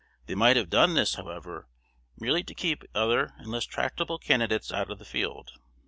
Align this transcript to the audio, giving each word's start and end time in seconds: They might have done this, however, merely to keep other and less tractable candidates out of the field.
They 0.25 0.33
might 0.33 0.57
have 0.57 0.71
done 0.71 0.95
this, 0.95 1.13
however, 1.13 1.67
merely 2.17 2.43
to 2.45 2.55
keep 2.55 2.83
other 2.95 3.35
and 3.37 3.51
less 3.51 3.65
tractable 3.65 4.17
candidates 4.17 4.71
out 4.71 4.89
of 4.89 4.97
the 4.97 5.05
field. 5.05 5.51